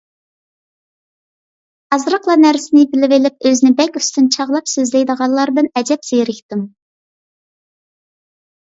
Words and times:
ئازراقلا 1.97 2.37
نەرسىنى 2.45 2.85
بىلىۋېلىپ 2.95 3.47
ئۆزىنى 3.51 3.75
بەك 3.83 4.01
ئۈستۈن 4.03 4.31
چاغلاپ 4.39 4.75
سۆزلەيدىغانلاردىن 4.75 5.71
ئەجەب 5.77 6.11
زېرىكتىم. 6.11 6.67